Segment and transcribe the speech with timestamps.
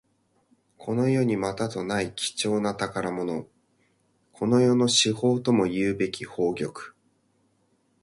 [0.79, 3.47] この世にまたとない貴重な宝物。
[4.31, 6.73] この世の至宝ともいうべき宝玉。